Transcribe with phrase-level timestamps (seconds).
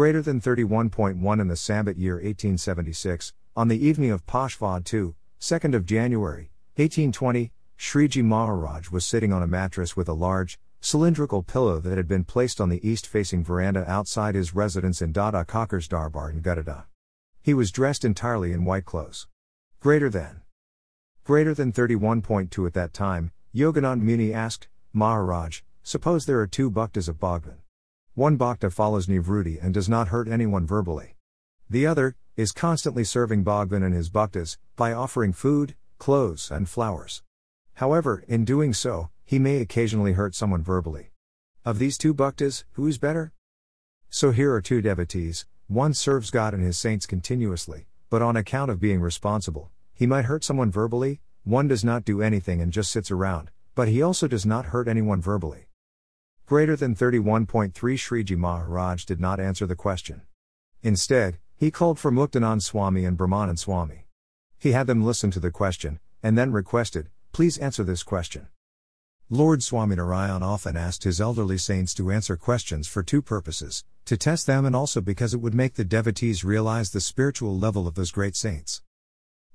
[0.00, 5.14] Greater than 31.1 in the Samvat year 1876, on the evening of Posh vad 2,
[5.38, 11.42] 2nd of January, 1820, Sriji Maharaj was sitting on a mattress with a large, cylindrical
[11.42, 15.44] pillow that had been placed on the east facing veranda outside his residence in Dada
[15.44, 16.86] Khachar's Darbar in Gadhada.
[17.42, 19.28] He was dressed entirely in white clothes.
[19.80, 20.40] Greater than.
[21.24, 27.06] Greater than 31.2 at that time, Yoganand Muni asked, Maharaj, suppose there are two bhaktas
[27.06, 27.59] of Bhagwan.
[28.20, 31.16] One bhakta follows Nivruti and does not hurt anyone verbally.
[31.70, 37.22] The other, is constantly serving Bhagwan and his bhaktas, by offering food, clothes, and flowers.
[37.76, 41.12] However, in doing so, he may occasionally hurt someone verbally.
[41.64, 43.32] Of these two bhaktas, who is better?
[44.10, 48.70] So here are two devotees, one serves God and his saints continuously, but on account
[48.70, 52.90] of being responsible, he might hurt someone verbally, one does not do anything and just
[52.90, 55.69] sits around, but he also does not hurt anyone verbally.
[56.50, 60.22] Greater than 31.3 Sriji Maharaj did not answer the question.
[60.82, 64.08] Instead, he called for Muktanand Swami and Brahmanand Swami.
[64.58, 68.48] He had them listen to the question, and then requested, Please answer this question.
[69.28, 74.48] Lord Swaminarayan often asked his elderly saints to answer questions for two purposes to test
[74.48, 78.10] them and also because it would make the devotees realize the spiritual level of those
[78.10, 78.82] great saints.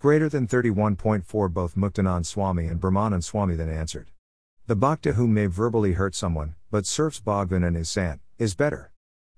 [0.00, 4.10] Greater than 31.4 Both Muktanand Swami and Brahmanand Swami then answered.
[4.70, 8.92] The bhakta who may verbally hurt someone, but serves Bhagwan and his sant, is better.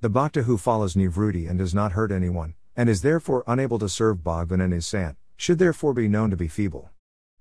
[0.00, 3.88] The bhakta who follows Nivruti and does not hurt anyone, and is therefore unable to
[3.88, 6.90] serve Bhagwan and his sant, should therefore be known to be feeble.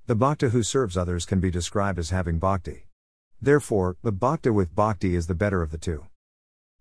[0.07, 2.87] The bhakta who serves others can be described as having bhakti.
[3.39, 6.07] Therefore, the bhakta with bhakti is the better of the two.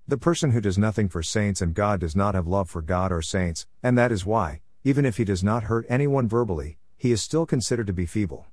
[0.08, 3.12] The person who does nothing for saints and God does not have love for God
[3.12, 7.12] or saints, and that is why, even if he does not hurt anyone verbally, he
[7.12, 8.46] is still considered to be feeble.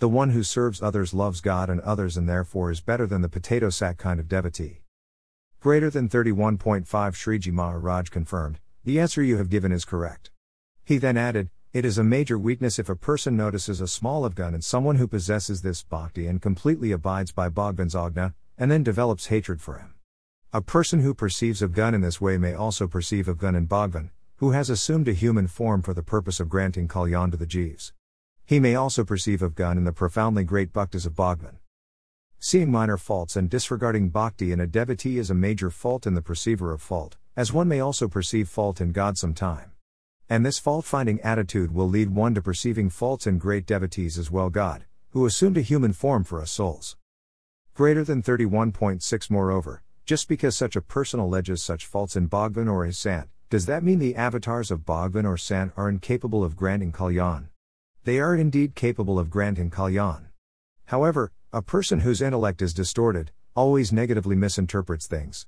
[0.00, 3.28] The one who serves others loves God and others and therefore is better than the
[3.28, 4.80] potato sack kind of devotee.
[5.60, 10.30] Greater than 31.5 Sriji Maharaj confirmed, the answer you have given is correct.
[10.86, 14.54] He then added, it is a major weakness if a person notices a small avgun
[14.54, 19.26] in someone who possesses this bhakti and completely abides by Bhagwan's agna, and then develops
[19.26, 19.96] hatred for him.
[20.50, 24.52] A person who perceives avgun in this way may also perceive avgun in Bhagwan, who
[24.52, 27.92] has assumed a human form for the purpose of granting kalyan to the jivas.
[28.50, 31.60] He may also perceive avgun in the profoundly great bhaktas of Bhagwan.
[32.40, 36.20] Seeing minor faults and disregarding bhakti in a devotee is a major fault in the
[36.20, 39.70] perceiver of fault, as one may also perceive fault in God sometime.
[40.28, 44.32] And this fault finding attitude will lead one to perceiving faults in great devotees as
[44.32, 46.96] well God, who assumed a human form for us souls.
[47.74, 52.84] Greater than 31.6 Moreover, just because such a person alleges such faults in Bhagwan or
[52.84, 56.90] his sant, does that mean the avatars of Bhagwan or Sant are incapable of granting
[56.90, 57.49] Kalyan?
[58.04, 60.28] They are indeed capable of granting Kalyan.
[60.86, 65.46] However, a person whose intellect is distorted, always negatively misinterprets things.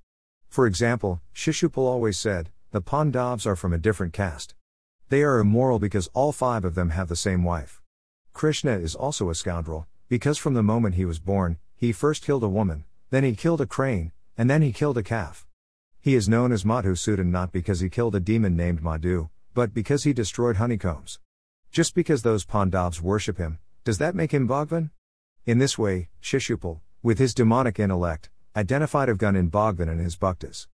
[0.48, 4.54] For example, Shishupal always said, the Pandavs are from a different caste.
[5.08, 7.80] They are immoral because all five of them have the same wife.
[8.34, 12.44] Krishna is also a scoundrel, because from the moment he was born, he first killed
[12.44, 15.46] a woman, then he killed a crane, and then he killed a calf.
[16.00, 20.04] He is known as Madhusudan not because he killed a demon named Madhu, but because
[20.04, 21.18] he destroyed honeycombs.
[21.72, 24.90] Just because those Pandavs worship him, does that make him Bhagwan?
[25.46, 30.66] In this way, Shishupal, with his demonic intellect, identified Avgun in Bhagwan and his bhaktas.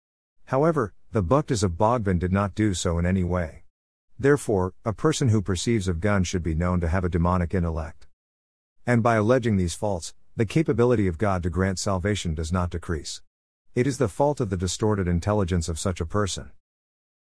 [0.46, 3.62] However, the bhaktas of Bhagwan did not do so in any way.
[4.18, 8.08] Therefore, a person who perceives Avgun should be known to have a demonic intellect.
[8.84, 13.22] And by alleging these faults, the capability of God to grant salvation does not decrease.
[13.76, 16.50] It is the fault of the distorted intelligence of such a person.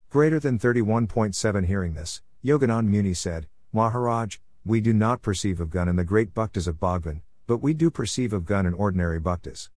[0.10, 5.98] Greater than 31.7 Hearing this, Yoganand Muni said, Maharaj, we do not perceive avgun in
[5.98, 9.70] the great bhaktas of Bhagwan, but we do perceive avgun in ordinary bhaktas.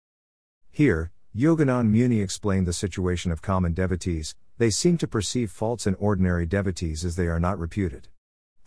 [0.71, 5.97] Here, Yoganand Muni explained the situation of common devotees, they seem to perceive faults in
[5.97, 8.07] ordinary devotees as they are not reputed.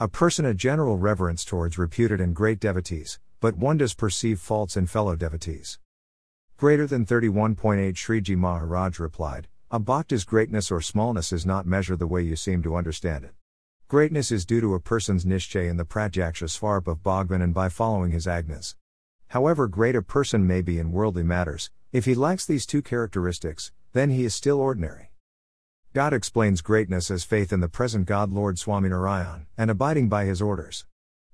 [0.01, 4.75] A person a general reverence towards reputed and great devotees, but one does perceive faults
[4.75, 5.79] in fellow devotees.
[6.57, 12.05] Greater than 31.8 Sriji Maharaj replied, A bhakta's greatness or smallness is not measured the
[12.05, 13.33] way you seem to understand it.
[13.91, 17.67] Greatness is due to a person's nischay in the pratyaksha svarup of Bhagwan and by
[17.67, 18.75] following his agnas.
[19.27, 23.73] However great a person may be in worldly matters, if he lacks these two characteristics,
[23.91, 25.11] then he is still ordinary.
[25.93, 30.41] God explains greatness as faith in the present God Lord Swaminarayan, and abiding by his
[30.41, 30.85] orders.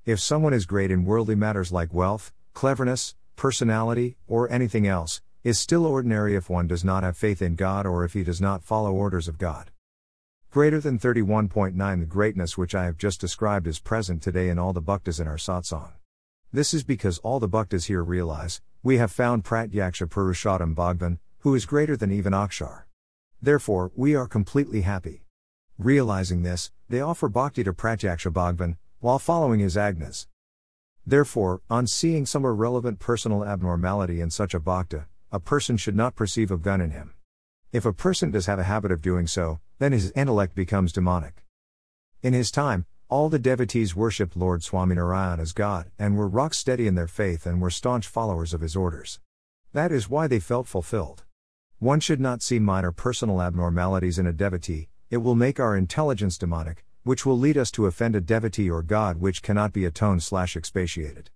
[0.03, 5.60] If someone is great in worldly matters like wealth, cleverness, personality, or anything else, is
[5.60, 8.63] still ordinary if one does not have faith in God or if he does not
[8.63, 9.69] follow orders of God.
[10.49, 14.71] Greater than 31.9 The greatness which I have just described is present today in all
[14.71, 15.91] the bhaktas in our satsang.
[16.53, 21.53] This is because all the bhaktas here realize, we have found Pratyaksha Purushottam Bhagwan, who
[21.53, 22.83] is greater than even Akshar.
[23.41, 25.25] Therefore, we are completely happy.
[25.77, 30.27] Realizing this, they offer bhakti to Pratyaksha Bhagwan, while following his agnas.
[31.05, 36.15] Therefore, on seeing some irrelevant personal abnormality in such a bhakta, a person should not
[36.15, 37.13] perceive avgun in him.
[37.73, 41.43] If a person does have a habit of doing so, then his intellect becomes demonic.
[42.23, 46.87] In his time, all the devotees worshipped Lord Swaminarayan as God, and were rock steady
[46.87, 49.19] in their faith and were staunch followers of his orders.
[49.73, 51.25] That is why they felt fulfilled.
[51.79, 56.37] One should not see minor personal abnormalities in a devotee, it will make our intelligence
[56.37, 60.23] demonic, which will lead us to offend a devotee or God which cannot be atoned
[60.23, 61.31] slash expiated.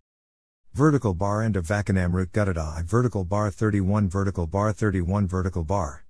[0.74, 6.06] Vertical bar end of Vachanamrut Gadhada vertical bar 31 vertical bar 31 vertical bar